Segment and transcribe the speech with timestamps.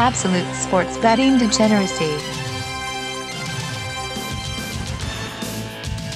[0.00, 2.16] Absolute sports betting degeneracy.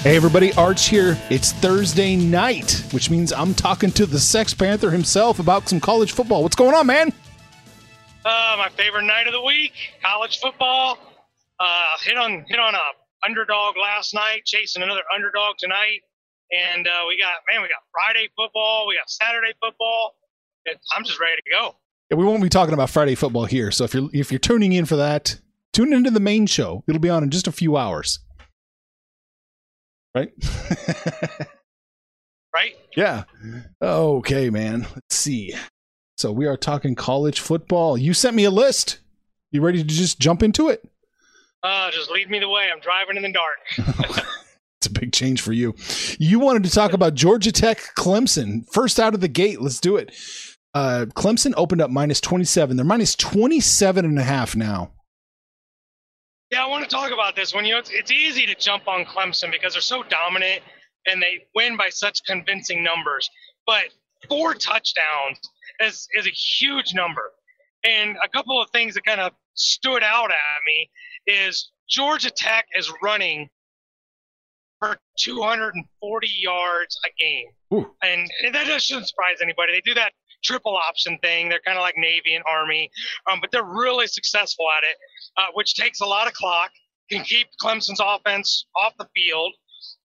[0.02, 1.18] Hey everybody, Arch here.
[1.30, 6.12] It's Thursday night, which means I'm talking to the Sex Panther himself about some college
[6.12, 6.44] football.
[6.44, 7.12] What's going on, man?
[8.24, 10.96] Uh, my favorite night of the week, college football.
[11.58, 16.02] Uh, hit on hit on a underdog last night, chasing another underdog tonight,
[16.52, 20.14] and uh, we got man, we got Friday football, we got Saturday football.
[20.66, 21.74] It, I'm just ready to go.
[22.12, 24.74] Yeah, we won't be talking about Friday football here, so if you're if you're tuning
[24.74, 25.40] in for that,
[25.72, 26.84] tune into the main show.
[26.86, 28.18] It'll be on in just a few hours.
[30.14, 30.30] Right?
[32.54, 32.76] right?
[32.94, 33.24] Yeah.
[33.80, 34.82] Okay, man.
[34.94, 35.54] Let's see.
[36.18, 37.96] So we are talking college football.
[37.96, 38.98] You sent me a list.
[39.50, 40.86] You ready to just jump into it?
[41.62, 42.68] Uh, just lead me the way.
[42.70, 43.56] I'm driving in the dark.
[44.76, 45.74] it's a big change for you.
[46.18, 48.70] You wanted to talk about Georgia Tech Clemson.
[48.70, 49.62] First out of the gate.
[49.62, 50.14] Let's do it.
[50.74, 52.76] Uh, Clemson opened up minus 27.
[52.76, 54.92] They're minus 27 and a half now.
[56.50, 57.64] Yeah, I want to talk about this one.
[57.64, 60.62] You know, it's, it's easy to jump on Clemson because they're so dominant
[61.06, 63.28] and they win by such convincing numbers.
[63.66, 63.84] But
[64.28, 65.38] four touchdowns
[65.80, 67.32] is, is a huge number.
[67.84, 70.90] And a couple of things that kind of stood out at me
[71.26, 73.48] is Georgia Tech is running
[74.78, 77.46] for 240 yards a game.
[78.02, 79.72] And, and that doesn't surprise anybody.
[79.72, 80.12] They do that
[80.42, 81.48] triple option thing.
[81.48, 82.90] They're kind of like Navy and Army,
[83.30, 84.96] um, but they're really successful at it,
[85.36, 86.70] uh, which takes a lot of clock,
[87.10, 89.52] can keep Clemson's offense off the field.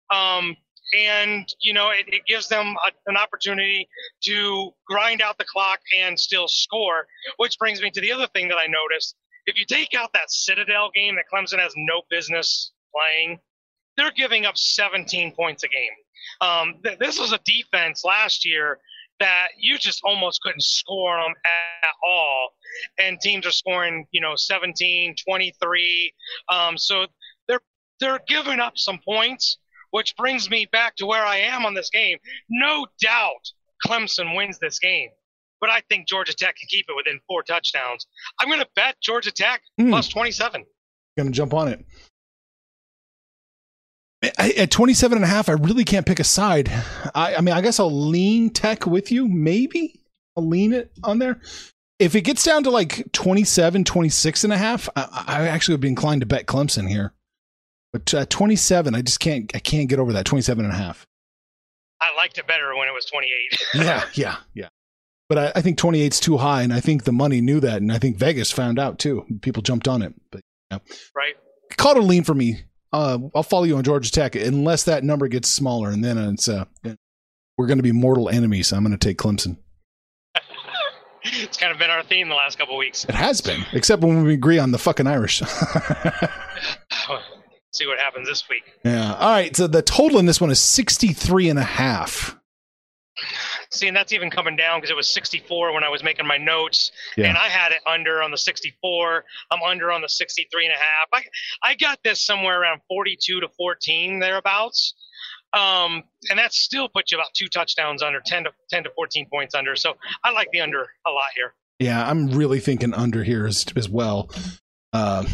[0.10, 0.56] Um,
[0.98, 3.88] and, you know, it, it gives them a, an opportunity
[4.26, 8.48] to grind out the clock and still score, which brings me to the other thing
[8.50, 9.16] that I noticed.
[9.46, 13.40] If you take out that Citadel game that Clemson has no business playing,
[13.98, 15.94] they're giving up 17 points a game.
[16.42, 18.80] Um, th- this was a defense last year
[19.20, 22.50] that you just almost couldn't score them at all.
[23.00, 26.14] And teams are scoring, you know, 17, 23.
[26.50, 27.06] Um, so
[27.48, 27.62] they're
[28.00, 29.58] they're giving up some points,
[29.92, 32.18] which brings me back to where I am on this game.
[32.50, 33.52] No doubt
[33.86, 35.10] Clemson wins this game.
[35.62, 38.06] But I think Georgia Tech can keep it within four touchdowns.
[38.40, 39.90] I'm going to bet Georgia Tech mm.
[39.90, 40.66] plus 27.
[41.18, 41.86] Going to jump on it.
[44.38, 46.72] I, at 27 and a half, I really can't pick a side.
[47.14, 49.28] I, I mean, I guess I'll lean tech with you.
[49.28, 50.00] Maybe
[50.38, 51.42] I'll lean it on there.
[52.00, 55.82] If it gets down to like 27, 26 and a half, I, I actually would
[55.82, 57.14] be inclined to bet Clemson here.
[57.92, 61.06] But uh, 27, I just can't, I can't get over that 27 and a half.
[62.02, 63.64] I liked it better when it was 28.
[63.86, 64.70] yeah, yeah, yeah.
[65.30, 67.82] But I, I think 28 is too high, and I think the money knew that,
[67.82, 69.26] and I think Vegas found out too.
[69.42, 70.14] People jumped on it.
[70.32, 70.42] But
[70.72, 70.80] yeah.
[71.16, 71.36] right,
[71.78, 72.64] called a lean for me
[72.94, 76.48] uh, I'll follow you on Georgia Tech unless that number gets smaller, and then it's
[76.48, 76.66] uh,
[77.58, 78.72] we're going to be mortal enemies.
[78.72, 79.58] I'm going to take Clemson.
[81.24, 83.06] it's kind of been our theme the last couple weeks.
[83.06, 85.40] It has been, except when we agree on the fucking Irish.
[87.72, 88.64] See what happens this week.
[88.86, 89.16] Yeah.
[89.16, 89.56] All right.
[89.56, 92.38] So the total in this one is 63 and a half.
[93.74, 96.38] See, and that's even coming down because it was 64 when I was making my
[96.38, 97.28] notes, yeah.
[97.28, 99.26] and I had it under on the 64.
[99.52, 101.08] I'm under on the 63 and a half.
[101.12, 101.24] I
[101.72, 104.94] I got this somewhere around 42 to 14 thereabouts.
[105.54, 109.28] Um, and that still puts you about two touchdowns under, 10 to 10 to 14
[109.32, 109.76] points under.
[109.76, 111.54] So I like the under a lot here.
[111.80, 114.30] Yeah, I'm really thinking under here as, as well.
[114.94, 115.26] Uh,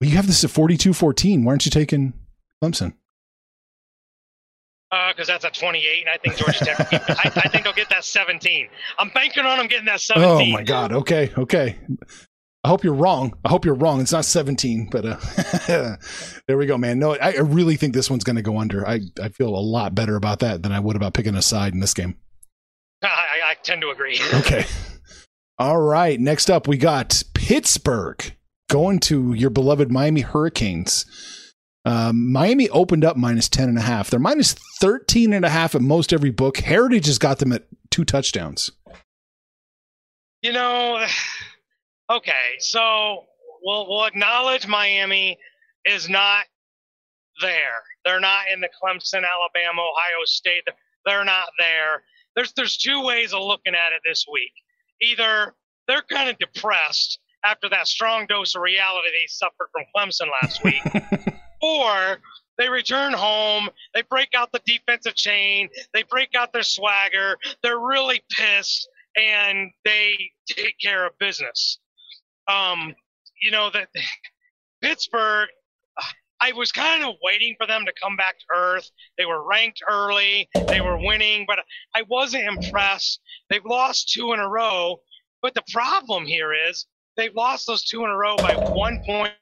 [0.00, 1.44] you have this at 42 14.
[1.44, 2.14] Why aren't you taking
[2.62, 2.94] Clemson?
[4.90, 6.92] Because uh, that's a 28, and I think Georgia Tech.
[6.92, 8.68] I, I, think they'll get that 17.
[8.98, 10.28] I'm banking on them getting that 17.
[10.28, 10.92] Oh my God!
[10.92, 11.78] Okay, okay.
[12.62, 13.34] I hope you're wrong.
[13.44, 14.02] I hope you're wrong.
[14.02, 15.96] It's not 17, but uh,
[16.46, 16.98] there we go, man.
[16.98, 18.86] No, I, I really think this one's going to go under.
[18.86, 21.72] I, I feel a lot better about that than I would about picking a side
[21.72, 22.16] in this game.
[23.02, 23.06] I,
[23.44, 24.20] I tend to agree.
[24.34, 24.66] okay.
[25.58, 26.20] All right.
[26.20, 28.34] Next up, we got Pittsburgh
[28.68, 31.06] going to your beloved Miami Hurricanes.
[31.84, 34.10] Um, Miami opened up minus 10 and a half.
[34.10, 36.58] They're minus 13 and a half at most every book.
[36.58, 38.70] Heritage has got them at two touchdowns.
[40.42, 41.04] You know,
[42.10, 43.24] okay, so
[43.62, 45.38] we'll, we'll acknowledge Miami
[45.84, 46.44] is not
[47.40, 47.82] there.
[48.04, 50.64] They're not in the Clemson, Alabama, Ohio State.
[51.06, 52.02] They're not there.
[52.36, 54.52] There's there's two ways of looking at it this week.
[55.02, 55.54] Either
[55.88, 60.62] they're kind of depressed after that strong dose of reality they suffered from Clemson last
[60.62, 60.82] week.
[61.60, 62.18] or
[62.58, 67.78] they return home, they break out the defensive chain, they break out their swagger, they're
[67.80, 70.14] really pissed, and they
[70.46, 71.78] take care of business.
[72.48, 72.94] Um,
[73.42, 73.88] you know that
[74.82, 75.48] Pittsburgh.
[76.42, 78.90] I was kind of waiting for them to come back to earth.
[79.18, 81.58] They were ranked early, they were winning, but
[81.94, 83.20] I wasn't impressed.
[83.50, 85.00] They've lost two in a row,
[85.42, 86.86] but the problem here is
[87.18, 89.34] they've lost those two in a row by one point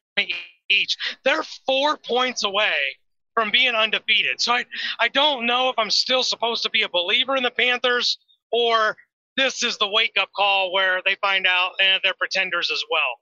[0.71, 0.97] each.
[1.25, 2.75] They're four points away
[3.35, 4.41] from being undefeated.
[4.41, 4.65] So I,
[4.99, 8.19] I don't know if I'm still supposed to be a believer in the Panthers
[8.51, 8.97] or
[9.37, 13.21] this is the wake up call where they find out eh, they're pretenders as well.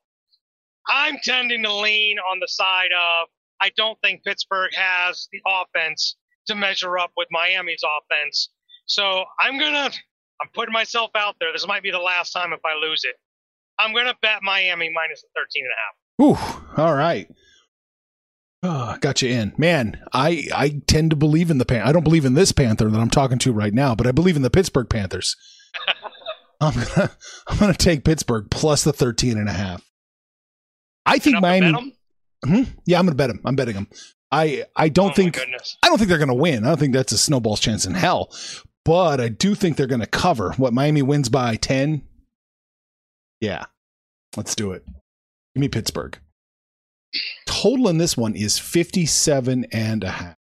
[0.89, 3.29] I'm tending to lean on the side of
[3.61, 6.17] I don't think Pittsburgh has the offense
[6.47, 8.51] to measure up with Miami's offense.
[8.87, 9.91] So I'm gonna
[10.41, 11.53] I'm putting myself out there.
[11.53, 13.17] This might be the last time if I lose it.
[13.79, 15.95] I'm gonna bet Miami minus the 13 and a half.
[16.21, 16.37] Ooh,
[16.77, 17.29] all right.
[18.63, 20.01] Oh, got you in, man.
[20.13, 21.83] I I tend to believe in the pan.
[21.87, 24.35] I don't believe in this Panther that I'm talking to right now, but I believe
[24.37, 25.37] in the Pittsburgh Panthers.
[26.61, 27.11] I'm gonna
[27.47, 29.85] I'm gonna take Pittsburgh plus the 13 and a half.
[31.05, 31.95] I think Miami.
[32.45, 32.63] Hmm?
[32.87, 33.41] Yeah, I'm gonna bet him.
[33.45, 33.89] I'm betting him.
[34.33, 35.39] I I don't Oh, think.
[35.39, 36.65] I don't think they're gonna win.
[36.65, 38.33] I don't think that's a snowball's chance in hell.
[38.85, 40.53] But I do think they're gonna cover.
[40.57, 42.03] What Miami wins by 10?
[43.41, 43.67] Yeah,
[44.37, 44.83] let's do it.
[45.57, 46.19] Give me Pittsburgh.
[47.47, 50.37] Total in this one is 57 and a half.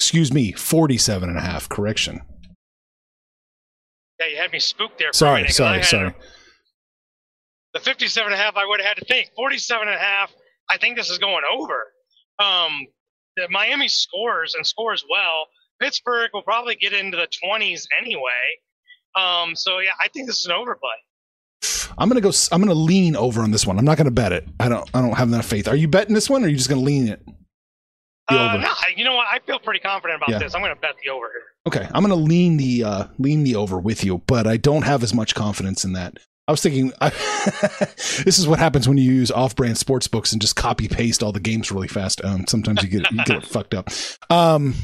[0.00, 1.68] Excuse me, 47 and a half.
[1.68, 2.20] Correction.
[4.18, 5.12] Yeah, you had me spooked there.
[5.12, 6.12] Sorry, minute, sorry, sorry.
[7.74, 9.30] The 57 and a half, I would have had to think.
[9.36, 10.32] 47 and a half,
[10.68, 11.84] I think this is going over.
[12.40, 12.88] Um,
[13.36, 15.46] the Miami scores and scores well.
[15.80, 18.58] Pittsburgh will probably get into the 20s anyway.
[19.14, 20.96] Um, so yeah, I think this is an overplay.
[21.98, 22.30] I'm gonna go.
[22.52, 23.78] I'm gonna lean over on this one.
[23.78, 24.46] I'm not gonna bet it.
[24.60, 24.88] I don't.
[24.94, 25.68] I don't have enough faith.
[25.68, 27.22] Are you betting this one, or are you just gonna lean it?
[28.28, 29.26] Uh, no, you know what?
[29.30, 30.38] I feel pretty confident about Yeah.
[30.38, 30.54] this.
[30.54, 31.42] I'm going to bet the over here.
[31.66, 35.02] Okay, I'm gonna lean the uh, lean the over with you, but I don't have
[35.02, 36.18] as much confidence in that.
[36.48, 37.08] I was thinking, I,
[38.24, 41.32] this is what happens when you use off-brand sports books and just copy paste all
[41.32, 42.22] the games really fast.
[42.24, 43.88] Um, sometimes you get you get it fucked up.
[44.30, 44.74] Um,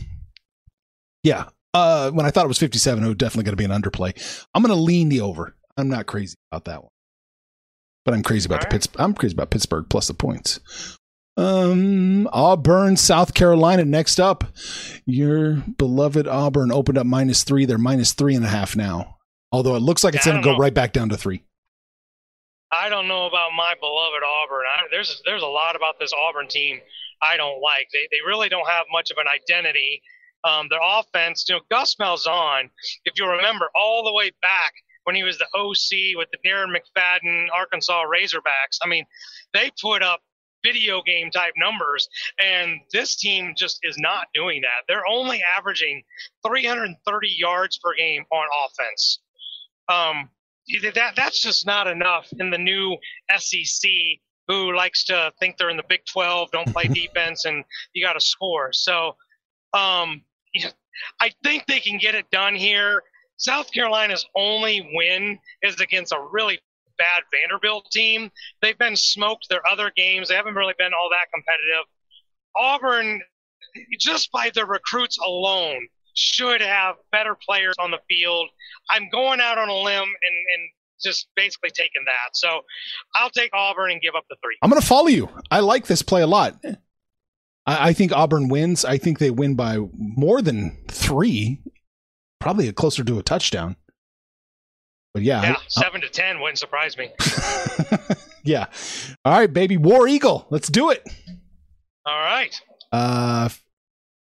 [1.23, 1.45] yeah.
[1.75, 4.47] Uh, when I thought it was 57, it was definitely going to be an underplay.
[4.55, 5.55] I'm going to lean the over.
[5.77, 6.91] I'm not crazy about that one,
[8.05, 8.73] but I'm crazy about All the right.
[8.83, 8.89] Pitts.
[8.97, 10.61] I'm crazy about Pittsburgh plus the points.
[11.37, 13.85] Um, Auburn, South Carolina.
[13.85, 14.45] Next up,
[15.07, 17.65] your beloved Auburn opened up minus three.
[17.65, 19.17] They're minus three and a half now.
[19.53, 21.43] Although it looks like it's going to go right back down to three.
[22.73, 24.65] I don't know about my beloved Auburn.
[24.67, 26.81] I, there's there's a lot about this Auburn team
[27.23, 27.89] I don't like.
[27.93, 30.03] They they really don't have much of an identity.
[30.45, 32.71] Um, their offense, you know, Gus Malzahn,
[33.05, 34.73] if you remember, all the way back
[35.11, 38.79] when he was the OC with the Darren McFadden Arkansas Razorbacks.
[38.81, 39.05] I mean,
[39.53, 40.21] they put up
[40.65, 42.09] video game type numbers,
[42.41, 44.85] and this team just is not doing that.
[44.87, 46.05] They're only averaging
[46.47, 49.19] 330 yards per game on offense.
[49.89, 50.31] Um,
[50.95, 52.97] that that's just not enough in the new
[53.37, 53.91] SEC
[54.47, 57.65] who likes to think they're in the Big 12, don't play defense, and
[57.95, 58.73] you got to score.
[58.73, 59.17] So,
[59.75, 60.23] um,
[61.21, 63.03] I think they can get it done here.
[63.41, 66.61] South Carolina's only win is against a really
[66.99, 68.31] bad Vanderbilt team.
[68.61, 70.29] They've been smoked their other games.
[70.29, 71.87] They haven't really been all that competitive.
[72.55, 73.23] Auburn,
[73.99, 78.49] just by their recruits alone, should have better players on the field.
[78.91, 80.71] I'm going out on a limb and, and
[81.03, 82.35] just basically taking that.
[82.37, 82.61] So
[83.15, 84.59] I'll take Auburn and give up the three.
[84.61, 85.31] I'm going to follow you.
[85.51, 86.63] I like this play a lot.
[87.65, 88.85] I, I think Auburn wins.
[88.85, 91.63] I think they win by more than three,
[92.41, 93.77] probably a closer to a touchdown.
[95.15, 97.11] But yeah, Yeah, I- seven to ten wouldn't surprise me.
[98.45, 98.67] yeah.
[99.25, 99.77] All right, baby.
[99.77, 100.47] War Eagle.
[100.51, 101.07] Let's do it.
[102.07, 102.59] All right.
[102.93, 103.49] Uh,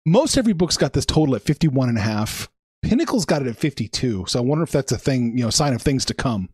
[0.06, 2.48] most every book's got this total at 51 and a half.
[2.82, 4.24] Pinnacle's got it at 52.
[4.26, 6.48] So I wonder if that's a thing, you know, sign of things to come.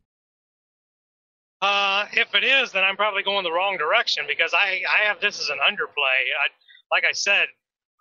[1.62, 5.20] Uh, if it is, then I'm probably going the wrong direction because I, I have
[5.20, 5.96] this as an underplay.
[5.96, 6.48] I,
[6.92, 7.46] like I said,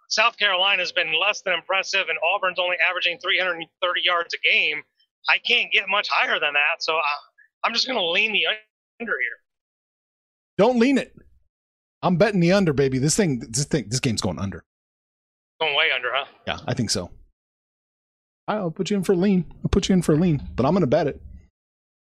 [0.07, 4.81] South Carolina's been less than impressive, and Auburn's only averaging 330 yards a game.
[5.29, 7.01] I can't get much higher than that, so I,
[7.63, 8.45] I'm just going to lean the
[9.01, 9.37] under here.
[10.57, 11.13] Don't lean it.
[12.01, 12.99] I'm betting the under, baby.
[12.99, 14.63] This thing, this thing, this game's going under.
[15.59, 16.25] Going way under, huh?
[16.45, 17.11] Yeah, I think so.
[18.47, 19.45] I'll put you in for a lean.
[19.63, 21.21] I'll put you in for a lean, but I'm going to bet it.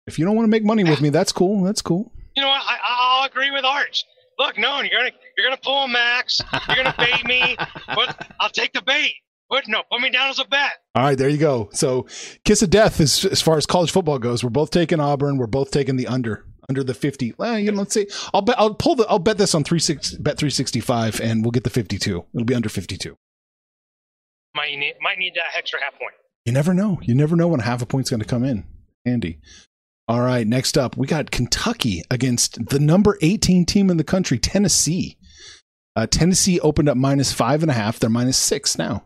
[0.06, 1.62] If you don't want to make money with me, that's cool.
[1.62, 2.12] That's cool.
[2.36, 2.62] You know what?
[2.66, 4.04] I, I'll agree with Arch.
[4.38, 6.40] Look, no, you're gonna you're gonna pull a max.
[6.68, 7.56] You're gonna bait me,
[7.88, 9.14] but I'll take the bait.
[9.50, 10.72] But no, put me down as a bet.
[10.94, 11.70] All right, there you go.
[11.72, 12.06] So,
[12.44, 14.44] kiss of death as as far as college football goes.
[14.44, 15.38] We're both taking Auburn.
[15.38, 17.34] We're both taking the under under the fifty.
[17.38, 18.06] Well, you know, let's see.
[18.34, 18.56] I'll bet.
[18.58, 19.06] I'll pull the.
[19.08, 21.98] I'll bet this on three six bet three sixty five, and we'll get the fifty
[21.98, 22.24] two.
[22.34, 23.16] It'll be under fifty two.
[24.54, 26.14] Might need might need that extra half point.
[26.44, 26.98] You never know.
[27.02, 28.64] You never know when half a point's going to come in.
[29.04, 29.38] Andy.
[30.08, 34.38] All right, next up, we got Kentucky against the number 18 team in the country,
[34.38, 35.18] Tennessee.
[35.94, 37.98] Uh, Tennessee opened up minus five and a half.
[37.98, 39.04] They're minus six now.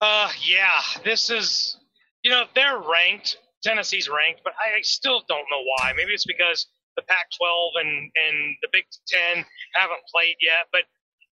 [0.00, 1.76] Uh, yeah, this is,
[2.22, 3.36] you know, they're ranked.
[3.62, 5.92] Tennessee's ranked, but I still don't know why.
[5.94, 10.68] Maybe it's because the Pac-12 and and the Big Ten haven't played yet.
[10.72, 10.82] But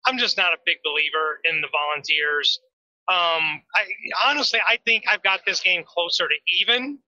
[0.05, 2.59] I'm just not a big believer in the Volunteers.
[3.07, 3.85] Um, I
[4.25, 6.99] honestly, I think I've got this game closer to even.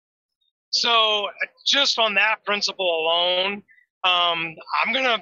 [0.71, 1.27] So
[1.65, 3.63] just on that principle alone,
[4.03, 5.17] um, I'm gonna,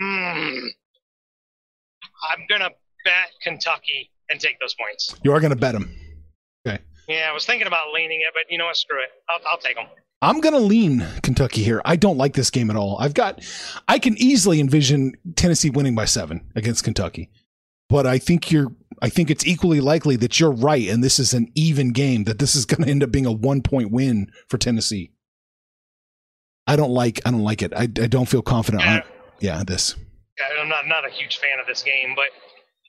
[0.00, 0.66] hmm,
[2.30, 2.70] I'm gonna
[3.04, 5.14] bet Kentucky and take those points.
[5.22, 5.94] You are going to bet them.
[6.66, 6.80] Okay.
[7.08, 8.76] Yeah, I was thinking about leaning it, but you know what?
[8.76, 9.10] Screw it.
[9.28, 9.86] I'll, I'll take them.
[10.22, 11.82] I'm going to lean Kentucky here.
[11.84, 12.96] I don't like this game at all.
[12.98, 13.44] I've got,
[13.86, 17.30] I can easily envision Tennessee winning by seven against Kentucky,
[17.88, 21.34] but I think you're, I think it's equally likely that you're right, and this is
[21.34, 22.24] an even game.
[22.24, 25.12] That this is going to end up being a one point win for Tennessee.
[26.66, 27.72] I don't like, I don't like it.
[27.74, 28.82] I, I don't feel confident.
[28.82, 28.94] Yeah.
[28.96, 29.02] On,
[29.40, 29.94] yeah, this.
[30.38, 32.26] Yeah, I'm not not a huge fan of this game, but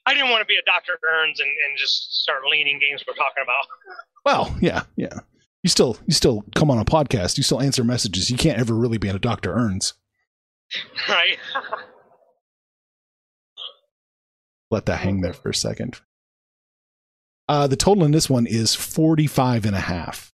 [0.04, 0.98] I didn't want to be a Dr.
[1.00, 3.66] Burns and, and just start leaning games we're talking about.
[4.24, 5.20] Well, yeah, yeah.
[5.62, 7.36] You still, you still come on a podcast.
[7.36, 8.30] You still answer messages.
[8.30, 9.52] You can't ever really be in a Dr.
[9.52, 9.94] Earns.
[11.08, 11.36] right?
[14.70, 16.00] let that hang there for a second.
[17.48, 20.32] Uh, the total in this one is 45 and a half.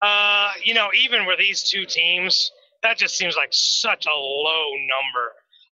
[0.00, 2.50] Uh, you know, even with these two teams,
[2.82, 5.32] that just seems like such a low number.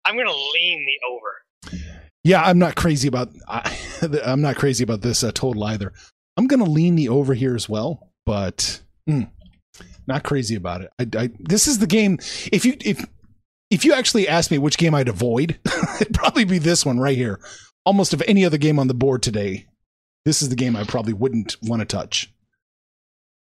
[0.05, 1.83] I'm going to lean the over.
[2.25, 3.77] Yeah, I'm not crazy about I,
[4.25, 5.93] I'm not crazy about this uh, total either.
[6.37, 9.29] I'm going to lean the over here as well, but mm,
[10.07, 10.91] not crazy about it.
[10.99, 12.19] I, I, this is the game.
[12.53, 13.05] If you if
[13.73, 15.59] if you actually ask me which game I'd avoid,
[16.01, 17.41] it'd probably be this one right here.
[17.87, 19.67] Almost of any other game on the board today,
[20.25, 22.33] this is the game I probably wouldn't want to touch.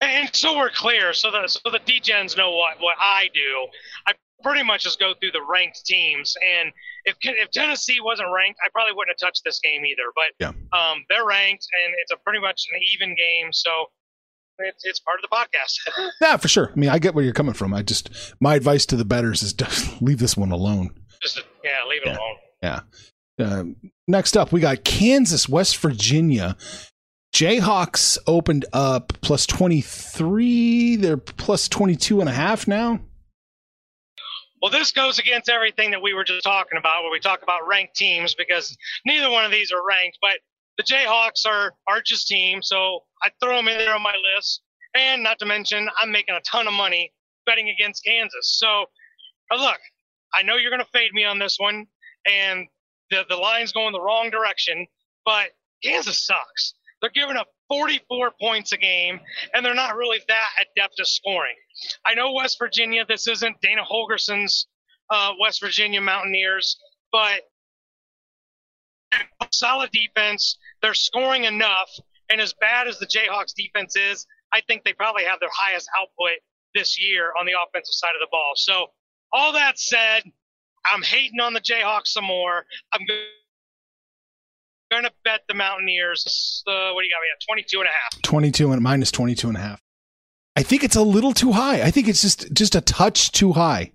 [0.01, 3.67] And so we're clear, so the so the DGens know what what I do.
[4.07, 6.73] I pretty much just go through the ranked teams, and
[7.05, 10.05] if if Tennessee wasn't ranked, I probably wouldn't have touched this game either.
[10.15, 10.53] But Yeah.
[10.79, 13.71] um, they're ranked, and it's a pretty much an even game, so
[14.67, 16.11] it's it's part of the podcast.
[16.21, 16.71] Yeah, for sure.
[16.75, 17.73] I mean, I get where you're coming from.
[17.75, 20.91] I just my advice to the betters is just leave this one alone.
[21.23, 22.17] just yeah, leave it Yeah.
[22.19, 22.37] alone.
[22.63, 22.81] Yeah.
[23.45, 23.77] Um,
[24.07, 26.57] next up, we got Kansas, West Virginia.
[27.35, 30.97] Jayhawks opened up plus 23.
[30.97, 33.01] They're plus 22 and a half now.
[34.61, 37.67] Well, this goes against everything that we were just talking about, where we talk about
[37.67, 38.77] ranked teams, because
[39.07, 40.19] neither one of these are ranked.
[40.21, 40.41] But
[40.77, 44.63] the Jayhawks are Arch's team, so I throw them in there on my list.
[44.95, 47.13] And not to mention, I'm making a ton of money
[47.47, 48.59] betting against Kansas.
[48.59, 48.87] So,
[49.53, 49.79] uh, look,
[50.35, 51.87] I know you're going to fade me on this one,
[52.27, 52.67] and
[53.11, 54.87] the the line's going the wrong direction.
[55.25, 55.51] But
[55.83, 56.75] Kansas sucks.
[57.01, 59.21] They're giving up 44 points a game,
[59.55, 61.55] and they're not really that adept at scoring.
[62.05, 63.05] I know West Virginia.
[63.07, 64.67] This isn't Dana Holgorsen's
[65.09, 66.77] uh, West Virginia Mountaineers,
[67.13, 67.43] but
[69.53, 70.59] solid defense.
[70.83, 71.91] They're scoring enough,
[72.31, 75.89] and as bad as the Jayhawks defense is, I think they probably have their highest
[75.99, 76.39] output
[76.75, 78.53] this year on the offensive side of the ball.
[78.55, 78.87] So,
[79.33, 80.23] all that said,
[80.85, 82.65] I'm hating on the Jayhawks some more.
[82.93, 83.07] I'm
[84.91, 86.63] going to bet the Mountaineers.
[86.67, 87.47] Uh, what do you got me at?
[87.47, 88.23] 22 and a half.
[88.23, 89.81] 22 and minus 22 and a half.
[90.57, 91.83] I think it's a little too high.
[91.83, 93.93] I think it's just just a touch too high.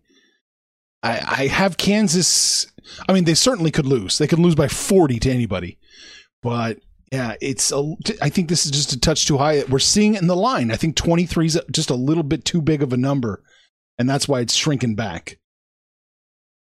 [1.03, 2.65] I, I have Kansas.
[3.07, 4.17] I mean, they certainly could lose.
[4.17, 5.77] They could lose by 40 to anybody.
[6.41, 6.79] But
[7.15, 9.63] yeah, it's a, I think this is just a touch too high.
[9.69, 10.69] We're seeing it in the line.
[10.69, 13.41] I think 23 is just a little bit too big of a number,
[13.97, 15.39] and that's why it's shrinking back.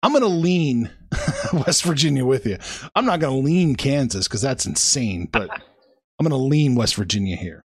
[0.02, 0.90] I'm going to lean
[1.54, 2.58] West Virginia with you.
[2.94, 6.96] I'm not going to lean Kansas because that's insane, but I'm going to lean West
[6.96, 7.62] Virginia here.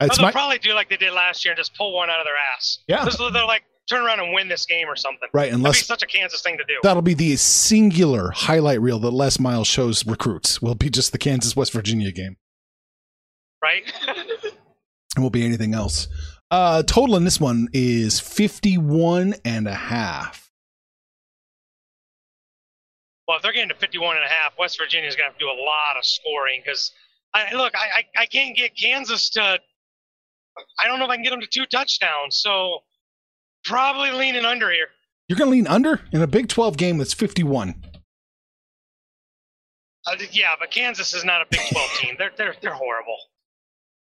[0.00, 2.20] It's they'll my, probably do like they did last year and just pull one out
[2.20, 2.80] of their ass.
[2.86, 3.08] Yeah.
[3.32, 5.28] They're like turn around and win this game or something.
[5.32, 6.74] right, unless such a Kansas thing to do.
[6.82, 10.60] that'll be the singular highlight reel that Les Miles shows recruits.
[10.62, 12.36] Will be just the Kansas West Virginia game.
[13.62, 13.84] right?
[15.16, 16.06] It won't be anything else.
[16.50, 20.48] Uh, total in this one is 51 and a half.
[23.26, 25.44] well, if they're getting to 51 and a half, West Virginia's going to have to
[25.44, 26.92] do a lot of scoring because,
[27.34, 29.58] I, look, I, I, I can't get Kansas to,
[30.78, 32.38] I don't know if I can get them to two touchdowns.
[32.38, 32.78] So
[33.68, 34.88] probably leaning under here.
[35.28, 37.74] You're going to lean under in a Big 12 game that's 51.
[40.06, 42.14] Uh, yeah, but Kansas is not a Big 12 team.
[42.18, 43.16] They're they're they're horrible.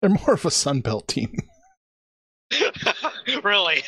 [0.00, 1.36] They're more of a Sun Belt team.
[3.42, 3.82] really,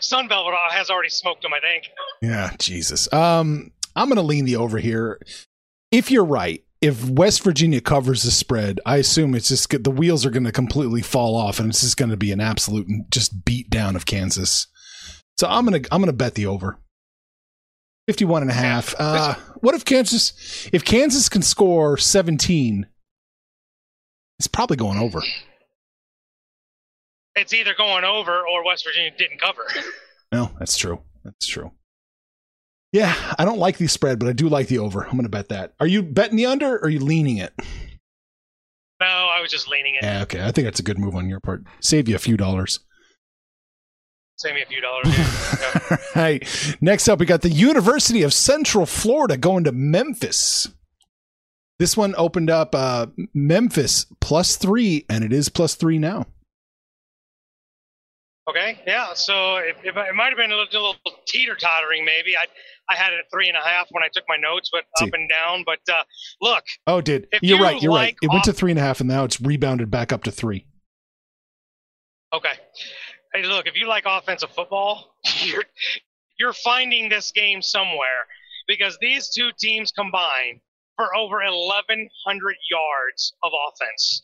[0.00, 1.52] Sunbelt has already smoked them.
[1.54, 1.90] I think.
[2.22, 3.12] Yeah, Jesus.
[3.12, 5.20] Um, I'm going to lean the over here.
[5.90, 10.26] If you're right, if West Virginia covers the spread, I assume it's just the wheels
[10.26, 13.44] are going to completely fall off, and it's just going to be an absolute just
[13.44, 14.66] beat down of Kansas.
[15.38, 16.78] So I'm gonna I'm gonna bet the over.
[18.08, 18.94] 51 and a half.
[19.00, 22.86] Uh, what if Kansas if Kansas can score 17
[24.38, 25.22] it's probably going over.
[27.34, 29.62] It's either going over or West Virginia didn't cover.
[30.32, 31.00] No, that's true.
[31.22, 31.70] That's true.
[32.92, 35.04] Yeah, I don't like the spread, but I do like the over.
[35.04, 35.74] I'm going to bet that.
[35.78, 37.52] Are you betting the under or are you leaning it?
[39.00, 40.02] No, I was just leaning it.
[40.02, 40.42] Yeah, okay.
[40.42, 41.62] I think that's a good move on your part.
[41.80, 42.80] Save you a few dollars.
[44.36, 45.06] Save me a few dollars.
[45.90, 46.76] All right.
[46.80, 50.68] Next up, we got the University of Central Florida going to Memphis.
[51.78, 56.26] This one opened up uh, Memphis plus three, and it is plus three now.
[58.48, 59.12] Okay, yeah.
[59.14, 62.36] So it, it, it might have been a little, little teeter tottering, maybe.
[62.36, 62.44] I
[62.88, 65.12] I had it at three and a half when I took my notes, but up
[65.12, 65.64] and down.
[65.66, 66.04] But uh,
[66.40, 67.82] look, Oh, did you're you right?
[67.82, 68.08] You're right.
[68.14, 70.30] like It went to three and a half, and now it's rebounded back up to
[70.30, 70.64] three.
[72.32, 72.52] okay.
[73.36, 75.64] Hey, look, if you like offensive football, you're
[76.38, 78.24] you're finding this game somewhere
[78.66, 80.58] because these two teams combine
[80.96, 84.22] for over 1,100 yards of offense.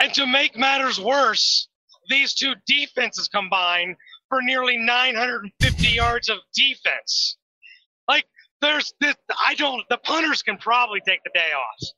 [0.00, 1.66] And to make matters worse,
[2.08, 3.96] these two defenses combine
[4.28, 7.38] for nearly 950 yards of defense.
[8.08, 8.26] Like,
[8.60, 11.88] there's this, I don't, the punters can probably take the day off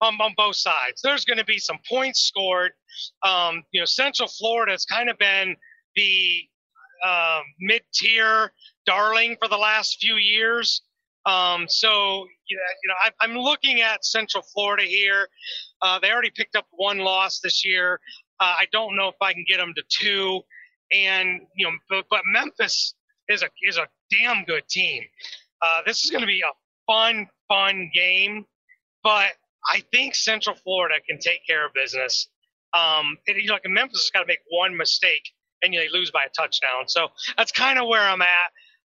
[0.00, 1.00] on, on both sides.
[1.02, 2.72] There's going to be some points scored.
[3.22, 5.56] Um, you know, Central Florida has kind of been
[5.96, 6.42] the
[7.04, 8.52] um, mid tier
[8.86, 10.82] darling for the last few years.
[11.26, 15.28] Um, so, you know, I, I'm looking at Central Florida here.
[15.82, 18.00] Uh, they already picked up one loss this year.
[18.38, 20.40] Uh, I don't know if I can get them to two.
[20.92, 22.94] And, you know, but, but Memphis
[23.28, 25.02] is a, is a damn good team.
[25.60, 26.52] Uh, this is going to be a
[26.86, 28.44] fun, fun game.
[29.02, 29.30] But
[29.68, 32.28] I think Central Florida can take care of business.
[32.72, 35.22] Um, you know, like Memphis has got to make one mistake
[35.62, 36.88] and they lose by a touchdown.
[36.88, 38.28] So that's kind of where I'm at.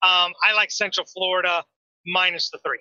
[0.02, 1.64] Um, I like Central Florida
[2.06, 2.80] minus the three.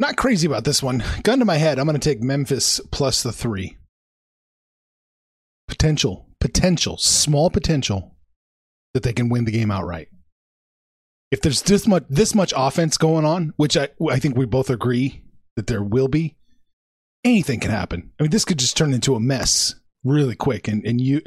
[0.00, 1.04] Not crazy about this one.
[1.22, 3.76] Gun to my head, I'm going to take Memphis plus the three.
[5.68, 8.16] Potential, potential, small potential
[8.94, 10.08] that they can win the game outright.
[11.30, 14.68] If there's this much this much offense going on, which I I think we both
[14.70, 15.22] agree
[15.54, 16.36] that there will be,
[17.22, 18.10] anything can happen.
[18.18, 21.20] I mean, this could just turn into a mess really quick, and and you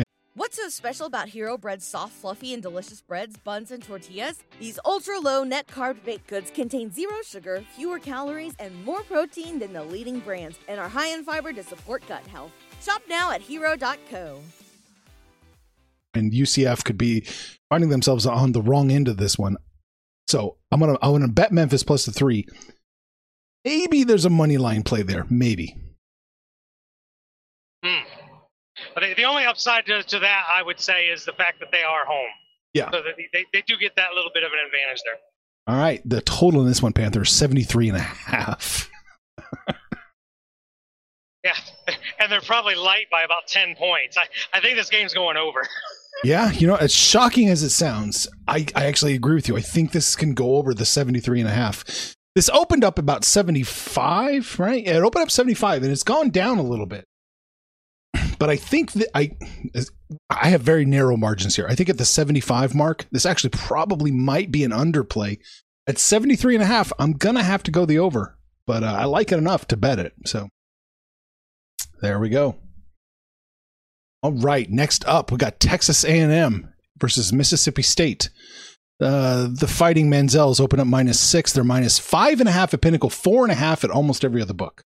[0.54, 4.44] What's so special about Hero Bread's soft, fluffy, and delicious breads, buns, and tortillas?
[4.60, 9.58] These ultra low net carb baked goods contain zero sugar, fewer calories, and more protein
[9.58, 12.52] than the leading brands, and are high in fiber to support gut health.
[12.84, 14.42] Shop now at hero.co.
[16.14, 17.26] and UCF could be
[17.72, 19.58] finding themselves on the wrong end of this one.
[20.28, 22.46] So I'm gonna I'm gonna bet Memphis plus the three.
[23.66, 25.26] Maybe there's a money line play there.
[25.32, 25.76] Maybe.
[27.84, 28.13] Hmm.
[28.94, 31.84] But the, only upside to, to that, I would say, is the fact that they
[31.84, 32.30] are home.
[32.74, 32.92] Yeah.
[32.92, 35.16] So they, they, they do get that little bit of an advantage there.
[35.68, 36.02] All right.
[36.06, 38.90] The total in this one, Panther, is 73 and a half.
[41.44, 41.56] Yeah.
[42.20, 44.18] And they're probably light by about 10 points.
[44.18, 45.68] I, I think this game's going over.
[46.24, 49.58] Yeah, you know, as shocking as it sounds, I, I actually agree with you.
[49.58, 51.84] I think this can go over the 73 and a half.
[52.36, 54.88] This opened up about 75, right?
[54.88, 57.04] It opened up 75 and it's gone down a little bit.
[58.44, 59.32] But I think that I
[60.30, 61.66] I have very narrow margins here.
[61.66, 65.40] I think at the 75 mark, this actually probably might be an underplay.
[65.88, 68.98] At 73 and a half, I'm going to have to go the over, but uh,
[69.00, 70.12] I like it enough to bet it.
[70.26, 70.50] So
[72.02, 72.58] there we go.
[74.22, 78.30] All right, next up we got Texas A&M versus Mississippi State.
[79.00, 81.54] Uh, the Fighting Manziels open up minus six.
[81.54, 84.42] They're minus five and a half at Pinnacle, four and a half at almost every
[84.42, 84.84] other book.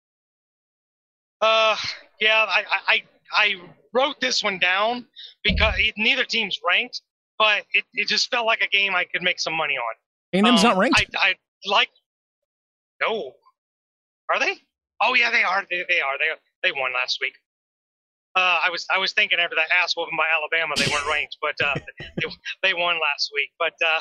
[1.41, 1.75] Uh,
[2.21, 3.03] yeah, I, I,
[3.33, 3.55] I
[3.93, 5.05] wrote this one down
[5.43, 7.01] because it, neither team's ranked,
[7.37, 9.93] but it, it just felt like a game I could make some money on.
[10.45, 10.99] A&M's Um, not ranked.
[11.15, 11.89] I, I like.
[13.01, 13.33] No,
[14.31, 14.57] are they?
[15.01, 15.65] Oh yeah, they are.
[15.69, 16.17] They, they are.
[16.19, 16.27] They
[16.63, 17.33] they won last week.
[18.35, 21.37] Uh, I was I was thinking after that ass whooping by Alabama, they weren't ranked,
[21.41, 22.27] but uh, they,
[22.63, 23.49] they won last week.
[23.59, 23.99] But uh,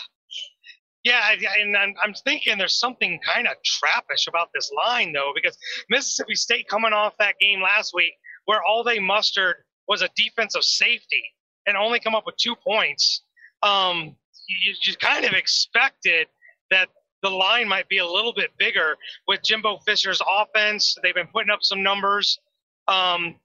[1.03, 5.33] yeah, I- and I'm, I'm thinking there's something kind of trappish about this line though,
[5.35, 5.57] because
[5.89, 8.13] Mississippi State coming off that game last week,
[8.51, 9.55] where all they mustered
[9.87, 11.23] was a defensive safety
[11.69, 13.23] and only come up with two points.
[13.63, 14.17] Um,
[14.49, 16.27] you, you kind of expected
[16.73, 16.89] that
[17.23, 18.97] the line might be a little bit bigger
[19.29, 20.97] with Jimbo Fisher's offense.
[21.01, 22.41] They've been putting up some numbers.
[22.89, 23.37] Um,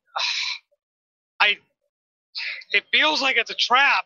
[1.40, 1.58] I
[2.72, 4.06] it feels like it's a trap.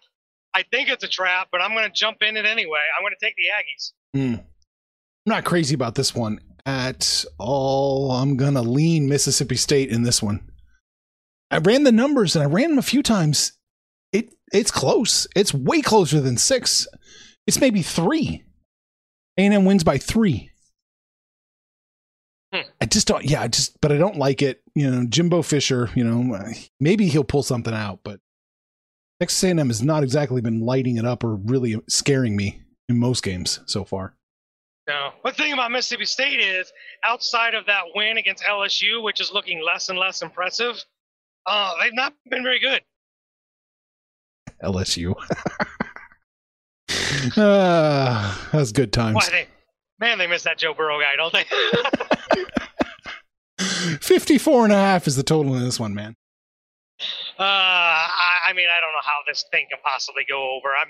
[0.54, 2.80] I think it's a trap, but I'm going to jump in it anyway.
[2.98, 3.94] I'm going to take the Aggies.
[4.36, 4.36] Hmm.
[4.42, 4.44] I'm
[5.26, 8.12] not crazy about this one at all.
[8.12, 10.50] I'm going to lean Mississippi State in this one.
[11.52, 13.54] I ran the numbers and I ran them a few times.
[14.12, 15.28] It it's close.
[15.36, 16.88] It's way closer than six.
[17.48, 18.44] It's maybe three.
[19.38, 20.52] A&M wins by three.
[22.54, 22.68] Hmm.
[22.82, 23.24] I just don't.
[23.24, 23.80] Yeah, I just.
[23.80, 24.62] But I don't like it.
[24.76, 25.90] You know, Jimbo Fisher.
[25.96, 28.20] You know, maybe he'll pull something out, but
[29.20, 33.24] Texas A&M has not exactly been lighting it up or really scaring me in most
[33.24, 34.16] games so far.
[34.88, 35.12] No.
[35.24, 36.72] But the thing about Mississippi State is,
[37.04, 40.84] outside of that win against LSU, which is looking less and less impressive,
[41.46, 42.82] uh, they've not been very good.
[44.64, 45.16] LSU.
[47.38, 49.16] uh, that's good times.
[49.16, 49.48] Why they,
[50.00, 51.46] man, they miss that Joe Burrow guy, don't they?
[54.02, 56.16] 54 and a half is the total in this one, man.
[57.38, 60.70] Uh, I, I mean, I don't know how this thing can possibly go over.
[60.76, 60.90] I'm,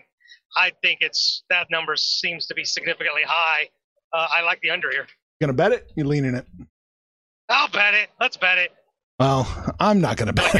[0.57, 3.69] I think it's that number seems to be significantly high.
[4.13, 5.05] Uh, I like the under here.
[5.39, 5.91] You Gonna bet it?
[5.95, 6.45] You leaning it?
[7.49, 8.09] I'll bet it.
[8.19, 8.71] Let's bet it.
[9.19, 10.55] Well, I'm not gonna bet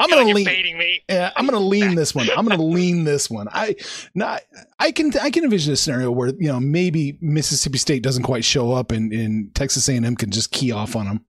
[0.00, 1.00] I'm gonna lean.
[1.08, 2.28] Yeah, I'm gonna lean this one.
[2.36, 3.48] I'm gonna lean this one.
[3.52, 3.76] I
[4.14, 4.42] not.
[4.78, 5.12] I can.
[5.20, 8.90] I can envision a scenario where you know maybe Mississippi State doesn't quite show up,
[8.90, 11.24] and, and Texas A&M can just key off on them,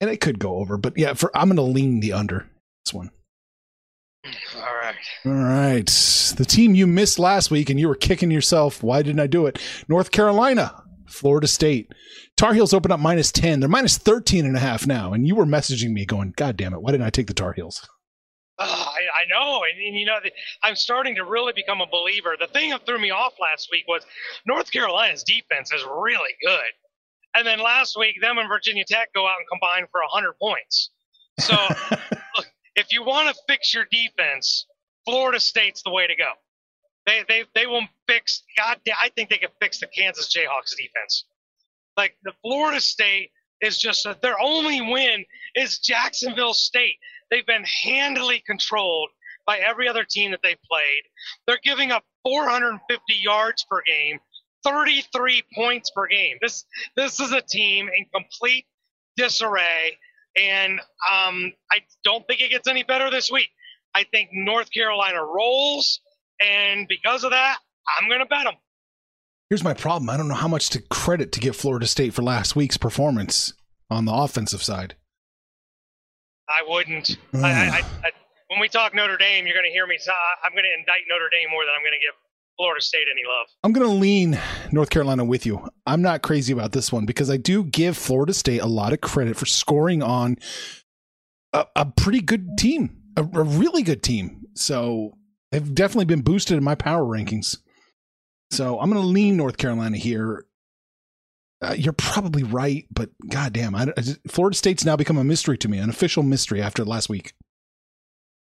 [0.00, 0.76] and it could go over.
[0.76, 2.46] But yeah, for I'm gonna lean the under
[2.84, 3.10] this one.
[4.56, 4.94] All right.
[5.24, 5.86] All right.
[6.36, 8.82] The team you missed last week and you were kicking yourself.
[8.82, 9.58] Why didn't I do it?
[9.88, 11.92] North Carolina, Florida State.
[12.36, 13.60] Tar Heels open up minus 10.
[13.60, 15.12] They're minus 13 and a half now.
[15.12, 16.82] And you were messaging me going, God damn it.
[16.82, 17.86] Why didn't I take the Tar Heels?
[18.58, 20.32] Uh, I, I know, and, and you know, the,
[20.64, 22.34] I'm starting to really become a believer.
[22.38, 24.04] The thing that threw me off last week was
[24.46, 26.72] North Carolina's defense is really good,
[27.36, 30.90] and then last week them and Virginia Tech go out and combine for 100 points.
[31.38, 31.54] So,
[32.36, 34.66] look, if you want to fix your defense,
[35.04, 36.32] Florida State's the way to go.
[37.08, 38.42] They they they will fix.
[38.58, 41.24] God, I think they can fix the Kansas Jayhawks defense.
[41.96, 43.30] Like the Florida State
[43.62, 46.96] is just a, their only win is Jacksonville State.
[47.30, 49.08] They've been handily controlled
[49.46, 51.02] by every other team that they've played.
[51.46, 54.18] They're giving up 450 yards per game,
[54.62, 56.36] 33 points per game.
[56.42, 58.66] This this is a team in complete
[59.16, 59.96] disarray,
[60.38, 60.78] and
[61.10, 63.48] um, I don't think it gets any better this week.
[63.94, 66.00] I think North Carolina rolls,
[66.40, 67.58] and because of that,
[68.00, 68.54] I'm going to bet them.
[69.50, 70.10] Here's my problem.
[70.10, 73.54] I don't know how much to credit to give Florida State for last week's performance
[73.90, 74.94] on the offensive side.
[76.48, 77.16] I wouldn't.
[77.34, 77.44] I, I, mm.
[77.44, 78.10] I, I,
[78.48, 79.98] when we talk Notre Dame, you're going to hear me.
[80.44, 82.14] I'm going to indict Notre Dame more than I'm going to give
[82.56, 83.46] Florida State any love.
[83.62, 84.38] I'm going to lean
[84.72, 85.66] North Carolina with you.
[85.86, 89.00] I'm not crazy about this one because I do give Florida State a lot of
[89.00, 90.36] credit for scoring on
[91.52, 94.46] a, a pretty good team, a, a really good team.
[94.54, 95.17] So
[95.52, 97.58] they've definitely been boosted in my power rankings.
[98.50, 100.46] So I'm going to lean North Carolina here.
[101.60, 105.58] Uh, you're probably right, but goddamn, I, I just, Florida State's now become a mystery
[105.58, 107.34] to me, an official mystery after last week.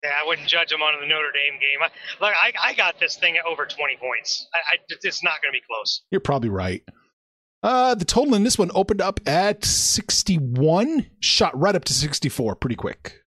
[0.04, 1.82] Yeah, I wouldn't judge them on the Notre Dame game.
[1.82, 1.90] I,
[2.24, 4.48] look, I, I got this thing at over 20 points.
[4.54, 6.04] I, I, it's not going to be close.
[6.12, 6.84] You're probably right.
[7.64, 12.56] Uh, the total in this one opened up at 61, shot right up to 64
[12.56, 13.24] pretty quick.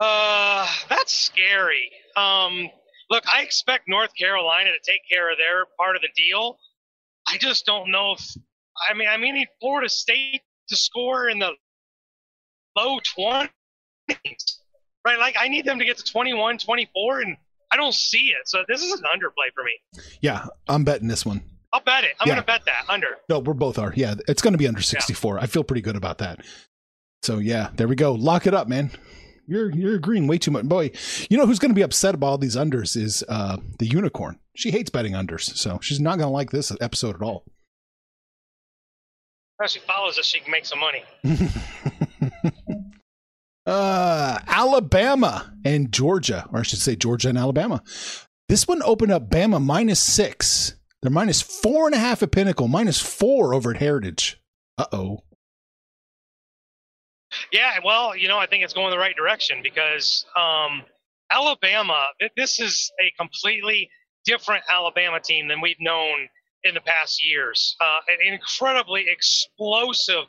[0.00, 1.90] Uh, that's scary.
[2.18, 2.68] Um,
[3.10, 6.58] look, I expect North Carolina to take care of their part of the deal.
[7.28, 8.24] I just don't know if
[8.90, 11.50] I mean I mean need Florida State to score in the
[12.76, 13.48] low 20s.
[15.06, 15.18] Right?
[15.18, 17.36] Like I need them to get to 21, 24 and
[17.70, 18.46] I don't see it.
[18.48, 20.02] So this is an underplay for me.
[20.20, 21.42] Yeah, I'm betting this one.
[21.72, 22.12] I'll bet it.
[22.18, 22.34] I'm Yeah.
[22.34, 23.08] going to bet that under.
[23.28, 23.92] No, we're both are.
[23.94, 25.38] Yeah, it's going to be under 64.
[25.38, 26.40] I feel pretty good about that.
[27.22, 28.12] So yeah, there we go.
[28.14, 28.90] Lock it up, man.
[29.48, 30.90] You're you're agreeing way too much, boy.
[31.30, 34.38] You know who's going to be upset about all these unders is uh the unicorn.
[34.54, 37.44] She hates betting unders, so she's not going to like this episode at all.
[39.60, 41.02] If she follows us, she can make some money.
[43.66, 47.82] uh, Alabama and Georgia, or I should say Georgia and Alabama.
[48.48, 50.74] This one opened up Bama minus six.
[51.02, 54.40] They're minus four and a half at Pinnacle, minus four over at Heritage.
[54.76, 55.24] Uh oh.
[57.52, 60.82] Yeah, well, you know, I think it's going the right direction because um,
[61.30, 63.90] Alabama, this is a completely
[64.24, 66.28] different Alabama team than we've known
[66.64, 67.76] in the past years.
[67.80, 70.24] Uh, an incredibly explosive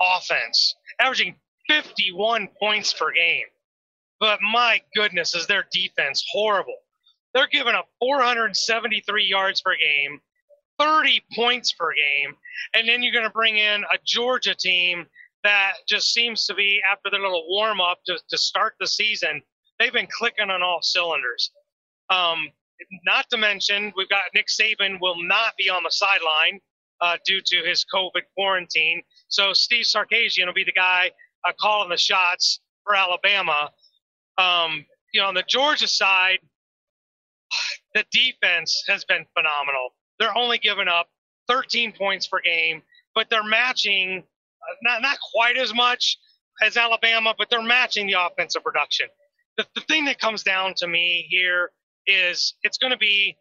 [0.00, 1.36] offense, averaging
[1.68, 3.46] 51 points per game.
[4.20, 6.76] But my goodness, is their defense horrible?
[7.34, 10.20] They're giving up 473 yards per game,
[10.78, 12.34] 30 points per game.
[12.74, 15.06] And then you're going to bring in a Georgia team
[15.48, 19.40] that just seems to be, after their little warm up to, to start the season,
[19.78, 21.50] they've been clicking on all cylinders.
[22.10, 22.48] Um,
[23.06, 26.60] not to mention, we've got Nick Saban will not be on the sideline
[27.00, 29.02] uh, due to his COVID quarantine.
[29.28, 31.10] So Steve Sarkisian will be the guy
[31.48, 33.70] uh, calling the shots for Alabama.
[34.36, 34.84] Um,
[35.14, 36.40] you know, on the Georgia side,
[37.94, 39.94] the defense has been phenomenal.
[40.18, 41.08] They're only giving up
[41.48, 42.82] 13 points per game,
[43.14, 44.24] but they're matching
[44.82, 46.18] not not quite as much
[46.62, 49.06] as Alabama, but they're matching the offensive production.
[49.56, 51.70] The, the thing that comes down to me here
[52.06, 53.36] is it's going to be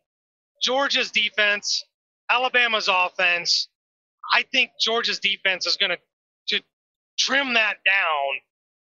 [0.61, 1.83] Georgia's defense,
[2.29, 3.69] Alabama's offense.
[4.33, 5.97] I think Georgia's defense is going to
[6.49, 6.63] to
[7.17, 8.41] trim that down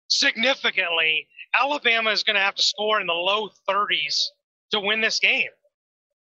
[0.09, 1.27] significantly.
[1.55, 4.29] Alabama is going to have to score in the low 30s
[4.71, 5.51] to win this game,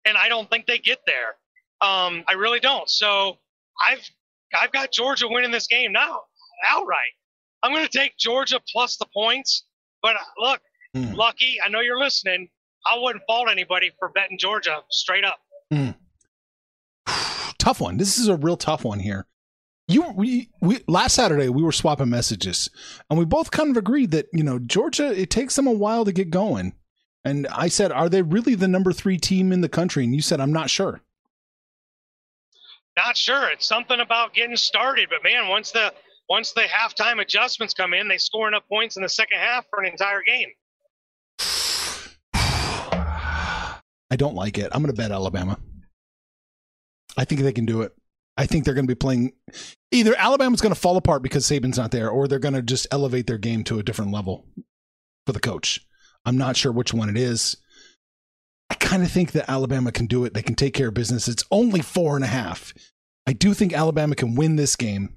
[0.04, 1.36] and I don't think they get there.
[1.80, 2.88] Um, I really don't.
[2.88, 3.38] So
[3.80, 4.08] I've
[4.60, 6.20] I've got Georgia winning this game now
[6.66, 7.12] outright.
[7.62, 9.64] I'm going to take Georgia plus the points.
[10.02, 10.60] But look,
[10.96, 11.14] Mm.
[11.14, 12.48] Lucky, I know you're listening.
[12.86, 15.38] I wouldn't fault anybody for betting Georgia straight up.
[17.58, 17.96] tough one.
[17.98, 19.26] This is a real tough one here.
[19.88, 22.68] You we we last Saturday we were swapping messages
[23.08, 26.04] and we both kind of agreed that, you know, Georgia it takes them a while
[26.04, 26.72] to get going.
[27.24, 30.22] And I said, "Are they really the number 3 team in the country?" And you
[30.22, 31.02] said, "I'm not sure."
[32.96, 33.48] Not sure.
[33.50, 35.92] It's something about getting started, but man, once the
[36.28, 39.80] once the halftime adjustments come in, they score enough points in the second half for
[39.80, 40.48] an entire game.
[44.10, 44.70] I don't like it.
[44.72, 45.58] I'm going to bet Alabama.
[47.16, 47.92] I think they can do it.
[48.36, 49.32] I think they're going to be playing
[49.90, 52.86] either Alabama's going to fall apart because Saban's not there, or they're going to just
[52.90, 54.46] elevate their game to a different level
[55.26, 55.80] for the coach.
[56.24, 57.56] I'm not sure which one it is.
[58.70, 60.34] I kind of think that Alabama can do it.
[60.34, 61.28] They can take care of business.
[61.28, 62.74] It's only four and a half.
[63.26, 65.14] I do think Alabama can win this game.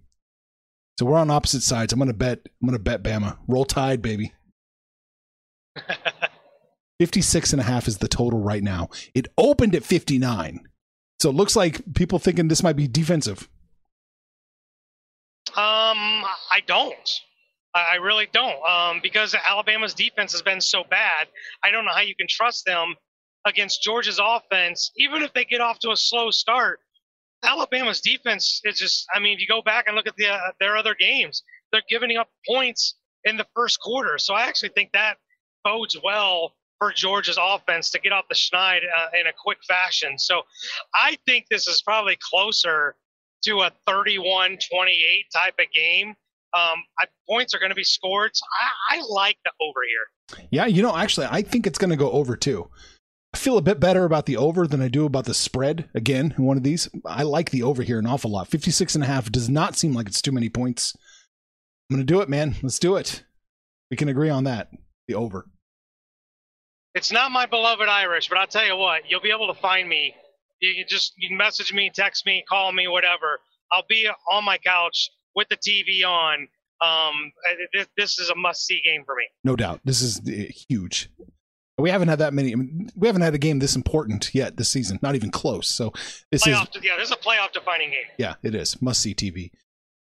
[0.99, 1.93] So we're on opposite sides.
[1.93, 2.39] I'm going to bet.
[2.61, 3.37] I'm going to bet Bama.
[3.47, 4.33] Roll Tide, baby.
[6.99, 8.89] 56 and a half is the total right now.
[9.15, 10.59] It opened at 59.
[11.21, 13.49] So it looks like people thinking this might be defensive.
[15.49, 17.09] Um, I don't.
[17.73, 18.61] I really don't.
[18.67, 21.27] Um, because Alabama's defense has been so bad.
[21.63, 22.95] I don't know how you can trust them
[23.45, 26.79] against Georgia's offense, even if they get off to a slow start.
[27.43, 29.07] Alabama's defense is just.
[29.15, 31.81] I mean, if you go back and look at the uh, their other games, they're
[31.89, 34.17] giving up points in the first quarter.
[34.17, 35.17] So I actually think that
[35.63, 40.17] bodes well for Georgia's offense to get off the schneid uh, in a quick fashion.
[40.17, 40.41] So
[40.95, 42.95] I think this is probably closer
[43.43, 46.09] to a 31 28 type of game.
[46.51, 48.31] Um, I, points are going to be scored.
[48.33, 48.43] So
[48.89, 50.47] I, I like the over here.
[50.51, 52.69] Yeah, you know, actually, I think it's going to go over too.
[53.33, 56.33] I feel a bit better about the over than I do about the spread again
[56.37, 56.89] in one of these.
[57.05, 58.47] I like the over here an awful lot.
[58.47, 60.95] 56 and a half does not seem like it's too many points.
[61.89, 62.55] I'm going to do it, man.
[62.63, 63.23] Let's do it.
[63.91, 64.69] We can agree on that.
[65.07, 65.45] The over.
[66.95, 69.87] It's not my beloved Irish, but I'll tell you what, you'll be able to find
[69.87, 70.15] me.
[70.59, 73.39] You can just you can message me, text me, call me, whatever.
[73.71, 76.47] I'll be on my couch with the TV on.
[76.81, 77.31] Um,
[77.73, 79.25] this, this is a must-see game for me.
[79.43, 79.81] No doubt.
[79.83, 81.09] This is uh, huge.
[81.79, 82.53] We haven't had that many.
[82.53, 84.99] I mean, we haven't had a game this important yet this season.
[85.01, 85.67] Not even close.
[85.67, 85.91] So
[86.31, 88.05] this is yeah, this is a playoff-defining game.
[88.17, 88.81] Yeah, it is.
[88.81, 89.51] Must see TV.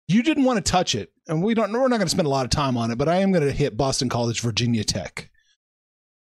[0.07, 2.31] You didn't want to touch it, and we don't we're not going to spend a
[2.31, 5.29] lot of time on it, but I am going to hit Boston College, Virginia Tech.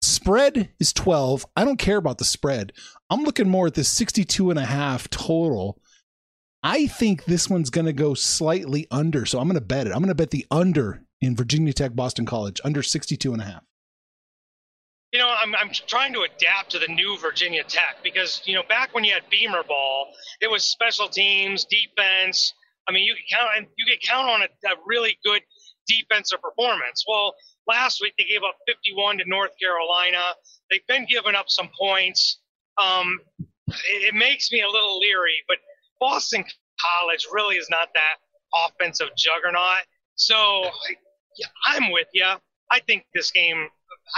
[0.02, 1.46] Spread is 12.
[1.56, 2.72] I don't care about the spread.
[3.10, 5.80] I'm looking more at this 62 and a half total.
[6.62, 9.90] I think this one's going to go slightly under, so I'm going to bet it.
[9.90, 13.44] I'm going to bet the under in Virginia Tech Boston College under 62 and a
[13.44, 13.62] half.
[15.12, 18.62] You know, I'm, I'm trying to adapt to the new Virginia Tech because, you know,
[18.68, 20.08] back when you had Beamer ball,
[20.40, 22.52] it was special teams, defense.
[22.88, 25.42] I mean, you could count you could count on a, a really good
[25.86, 27.04] defensive performance.
[27.08, 27.34] Well,
[27.66, 30.22] last week they gave up 51 to North Carolina.
[30.70, 32.38] They've been giving up some points.
[32.78, 33.20] Um,
[33.68, 35.58] it, it makes me a little leery, but
[36.00, 36.44] Boston
[37.00, 39.84] College really is not that offensive juggernaut.
[40.16, 40.70] So
[41.38, 42.26] yeah, I'm with you.
[42.70, 43.68] I think this game.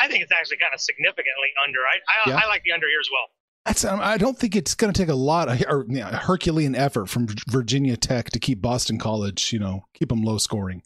[0.00, 1.80] I think it's actually kind of significantly under.
[1.80, 2.40] I I, Yeah.
[2.42, 3.28] I like the under here as well.
[3.64, 6.06] That's, um, I don't think it's going to take a lot of or, you know,
[6.06, 10.82] Herculean effort from Virginia Tech to keep Boston College, you know, keep them low scoring.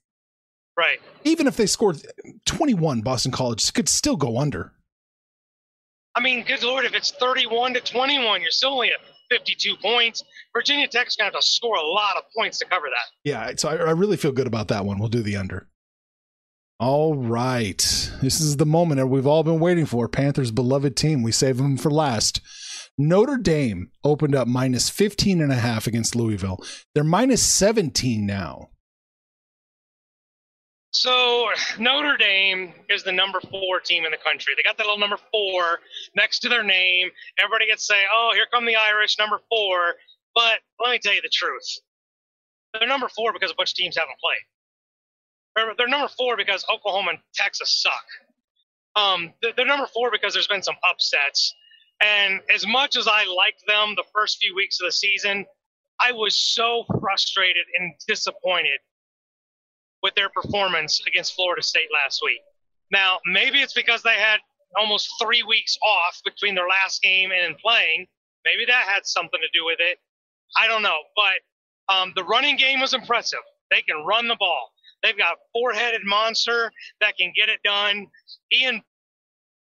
[0.77, 1.01] Right.
[1.23, 2.03] Even if they scored
[2.47, 4.73] 21, Boston College could still go under.
[6.15, 10.25] I mean, good lord, if it's 31 to 21, you're still only at 52 points.
[10.53, 13.31] Virginia Tech's going to have to score a lot of points to cover that.
[13.31, 14.99] Yeah, so I, I really feel good about that one.
[14.99, 15.69] We'll do the under.
[16.79, 17.79] All right.
[18.21, 20.09] This is the moment that we've all been waiting for.
[20.09, 21.23] Panthers' beloved team.
[21.23, 22.41] We save them for last.
[22.99, 26.59] Notre Dame opened up minus 15 and a half against Louisville.
[26.95, 28.69] They're minus 17 now.
[30.93, 34.53] So Notre Dame is the number four team in the country.
[34.55, 35.81] They got that little number four
[36.15, 37.09] next to their name.
[37.39, 39.95] Everybody gets to say, "Oh, here come the Irish, number four.
[40.35, 41.79] But let me tell you the truth.
[42.75, 44.43] They're number four because a bunch of teams haven't played.
[45.55, 48.05] They're, number four because Oklahoma and Texas suck.
[48.97, 51.55] Um, they're, they're number four because there's been some upsets.
[52.01, 55.47] And as much as I liked them the first few weeks of the season,
[56.01, 58.81] I was so frustrated and disappointed
[60.03, 62.41] with their performance against Florida State last week.
[62.91, 64.39] Now, maybe it's because they had
[64.77, 68.07] almost three weeks off between their last game and playing.
[68.45, 69.99] Maybe that had something to do with it.
[70.59, 70.99] I don't know.
[71.15, 73.39] But um, the running game was impressive.
[73.71, 74.73] They can run the ball.
[75.03, 78.07] They've got four-headed monster that can get it done.
[78.53, 78.83] Ian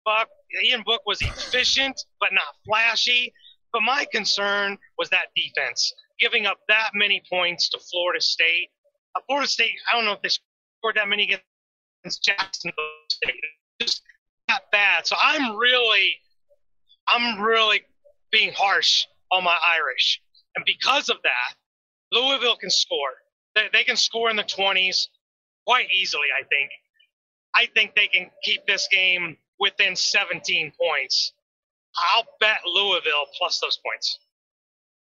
[0.06, 0.30] Buck,
[0.64, 3.34] Ian Book was efficient but not flashy.
[3.72, 8.70] But my concern was that defense giving up that many points to Florida State.
[9.16, 12.74] Uh, Florida State, I don't know if they scored that many against Jacksonville
[13.12, 13.36] State.
[13.80, 14.02] Just
[14.48, 15.06] that bad.
[15.06, 16.16] So I'm really,
[17.08, 17.82] I'm really
[18.32, 20.22] being harsh on my Irish.
[20.56, 21.56] And because of that,
[22.12, 23.14] Louisville can score.
[23.56, 25.08] They, they can score in the 20s
[25.70, 26.72] quite easily, I think.
[27.54, 31.34] I think they can keep this game within 17 points.
[31.96, 34.18] I'll bet Louisville plus those points.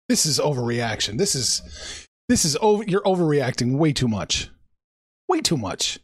[0.10, 1.20] This is overreaction.
[1.20, 2.84] This is this is over.
[2.84, 4.50] You're overreacting way too much.
[5.30, 6.00] Way too much.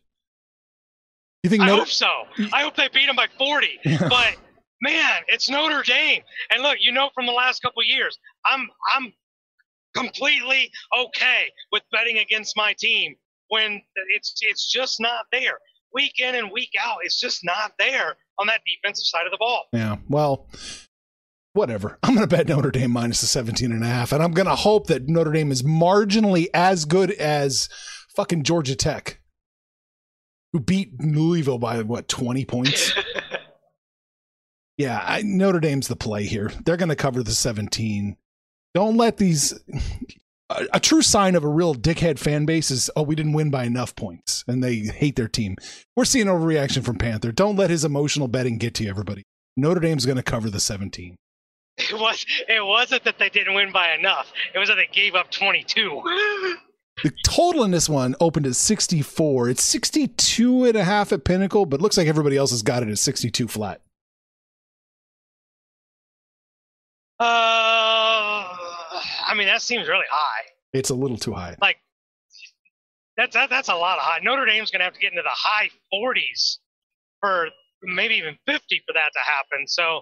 [1.43, 1.63] You think?
[1.63, 2.11] I Notre- hope so.
[2.53, 3.79] I hope they beat them by 40.
[4.09, 4.35] but
[4.81, 6.21] man, it's Notre Dame.
[6.51, 9.13] And look, you know from the last couple years, I'm I'm
[9.95, 13.15] completely okay with betting against my team
[13.51, 13.81] when
[14.15, 15.59] it's it's just not there.
[15.93, 19.37] Week in and week out, it's just not there on that defensive side of the
[19.37, 19.65] ball.
[19.73, 19.97] Yeah.
[20.07, 20.47] Well,
[21.51, 21.99] whatever.
[22.03, 24.13] I'm going to bet Notre Dame minus the 17 and a half.
[24.13, 27.67] And I'm going to hope that Notre Dame is marginally as good as
[28.15, 29.19] fucking Georgia Tech,
[30.53, 32.93] who beat Louisville by what, 20 points?
[34.77, 35.03] yeah.
[35.05, 36.53] I, Notre Dame's the play here.
[36.63, 38.15] They're going to cover the 17.
[38.73, 39.59] Don't let these.
[40.51, 43.49] A, a true sign of a real dickhead fan base is, oh, we didn't win
[43.49, 45.55] by enough points, and they hate their team.
[45.95, 47.31] We're seeing overreaction from Panther.
[47.31, 49.23] Don't let his emotional betting get to you, everybody.
[49.57, 51.15] Notre Dame's going to cover the 17.
[51.77, 54.31] It was it wasn't that they didn't win by enough.
[54.53, 56.01] It was that they gave up 22.
[57.03, 59.49] The total in this one opened at 64.
[59.49, 62.89] It's 62 and a half at Pinnacle, but looks like everybody else has got it
[62.89, 63.81] at 62 flat.
[67.19, 67.90] Uh,
[69.31, 70.43] I mean that seems really high.
[70.73, 71.55] It's a little too high.
[71.61, 71.77] Like
[73.15, 74.19] that's that, that's a lot of high.
[74.21, 76.57] Notre Dame's going to have to get into the high 40s
[77.21, 77.47] for
[77.81, 79.67] maybe even 50 for that to happen.
[79.67, 80.01] So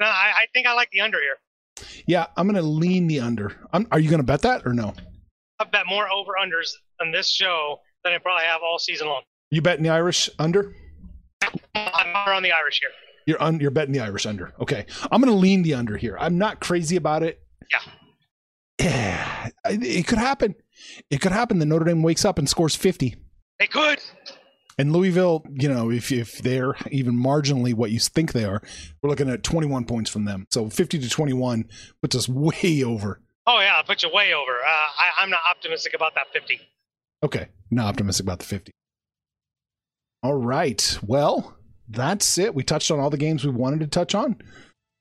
[0.00, 1.36] no, I, I think I like the under here.
[2.06, 3.56] Yeah, I'm going to lean the under.
[3.72, 4.92] I'm, are you going to bet that or no?
[5.60, 9.22] I bet more over unders on this show than I probably have all season long.
[9.50, 10.74] You betting the Irish under?
[11.74, 12.90] I'm on the Irish here.
[13.26, 14.52] You're un, you're betting the Irish under.
[14.60, 14.84] Okay.
[15.10, 16.16] I'm going to lean the under here.
[16.18, 17.40] I'm not crazy about it.
[17.70, 17.80] Yeah.
[18.90, 19.48] Yeah.
[19.66, 20.54] It could happen.
[21.10, 23.16] It could happen that Notre Dame wakes up and scores 50.
[23.58, 23.98] They could.
[24.76, 28.60] And Louisville, you know, if if they're even marginally what you think they are,
[29.00, 30.46] we're looking at 21 points from them.
[30.50, 31.64] So 50 to 21
[32.02, 33.20] puts us way over.
[33.46, 34.52] Oh yeah, I'll put you way over.
[34.52, 36.60] Uh, I, I'm not optimistic about that 50.
[37.22, 38.72] Okay, not optimistic about the 50.
[40.22, 40.98] All right.
[41.02, 41.56] Well,
[41.88, 42.54] that's it.
[42.54, 44.36] We touched on all the games we wanted to touch on.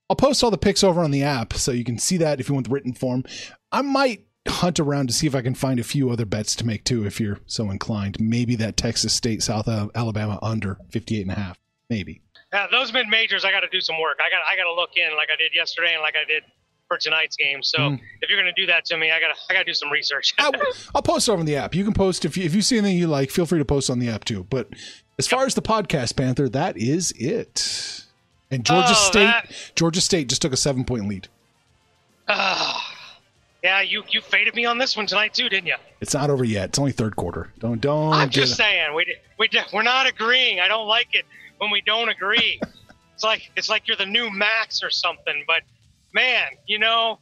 [0.10, 2.48] I'll post all the picks over on the app so you can see that if
[2.50, 3.24] you want the written form.
[3.72, 6.66] I might hunt around to see if I can find a few other bets to
[6.66, 8.18] make too if you're so inclined.
[8.20, 11.58] Maybe that Texas State South Alabama under 58 and a half.
[11.90, 12.22] Maybe.
[12.52, 14.20] Yeah, those mid majors, I got to do some work.
[14.20, 16.44] I got I got to look in like I did yesterday and like I did
[16.88, 17.64] for tonight's game.
[17.64, 18.00] So Mm.
[18.22, 19.74] if you're going to do that to me, I got to I got to do
[19.74, 20.34] some research.
[20.38, 20.52] I'll,
[20.96, 21.74] I'll post over on the app.
[21.74, 23.90] You can post if you, if you see anything you like, feel free to post
[23.90, 24.46] on the app too.
[24.50, 24.70] But
[25.18, 28.03] as far as the podcast, Panther, that is it.
[28.54, 31.28] And Georgia Oh, State, that- Georgia State just took a seven point lead.
[32.28, 32.96] Ah,
[33.64, 35.76] yeah, you you faded me on this one tonight too, didn't you?
[36.02, 36.70] It's not over yet.
[36.70, 37.52] It's only third quarter.
[37.60, 38.14] Don't don't.
[38.14, 40.60] I'm get- just saying we we we're not agreeing.
[40.60, 41.26] I don't like it
[41.58, 42.60] when we don't agree.
[43.14, 45.44] it's like it's like you're the new Max or something.
[45.48, 45.64] But
[46.14, 47.20] man, you know,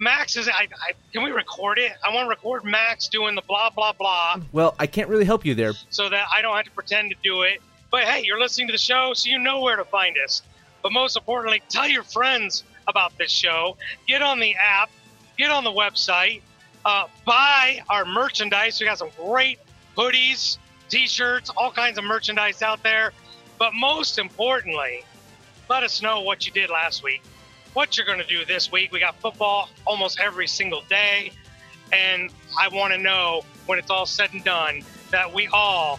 [0.00, 0.48] Max is.
[0.48, 1.92] I, I can we record it?
[2.04, 5.44] I want to record Max doing the blah blah blah Well, I can't really help
[5.44, 5.72] you there.
[5.90, 7.60] so that I don't have to pretend to do it.
[7.90, 10.42] But hey, you're listening to the show, so you know where to find us.
[10.82, 13.76] But most importantly, tell your friends about this show.
[14.06, 14.90] Get on the app,
[15.36, 16.42] get on the website,
[16.84, 18.80] uh, buy our merchandise.
[18.80, 19.58] We got some great
[19.96, 23.12] hoodies, t-shirts, all kinds of merchandise out there.
[23.58, 25.04] But most importantly,
[25.68, 27.22] let us know what you did last week.
[27.72, 28.92] what you're going to do this week.
[28.92, 31.32] We got football almost every single day.
[31.92, 35.98] And I want to know when it's all said and done that we all